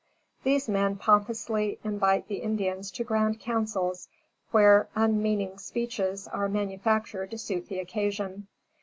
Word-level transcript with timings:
These 0.43 0.67
men 0.67 0.95
pompously 0.95 1.77
invite 1.83 2.27
the 2.27 2.37
Indians 2.41 2.89
to 2.89 3.03
grand 3.03 3.39
councils, 3.39 4.07
where 4.49 4.89
unmeaning 4.95 5.59
speeches 5.59 6.27
are 6.27 6.49
manufactured 6.49 7.29
to 7.29 7.37
suit 7.37 7.67
the 7.69 7.77
occasion. 7.77 8.47